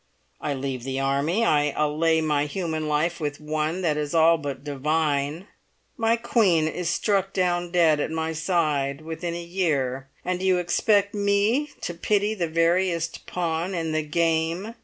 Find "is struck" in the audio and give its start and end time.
6.67-7.33